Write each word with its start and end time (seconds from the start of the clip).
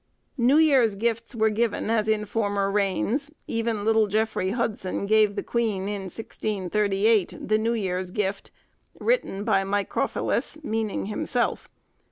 New 0.39 0.57
Year's 0.57 0.95
Gifts 0.95 1.35
were 1.35 1.51
given 1.51 1.91
as 1.91 2.07
in 2.07 2.25
former 2.25 2.71
reigns; 2.71 3.29
even 3.45 3.85
little 3.85 4.07
Jeffery 4.07 4.49
Hudson 4.49 5.05
gave 5.05 5.35
the 5.35 5.43
queen 5.43 5.83
in 5.87 6.09
1638, 6.09 7.35
'The 7.39 7.57
New 7.59 7.73
Year's 7.73 8.09
Gift,' 8.09 8.49
written 8.99 9.43
by 9.43 9.63
Microphilus, 9.63 10.57
meaning 10.63 11.05
himself. 11.05 11.69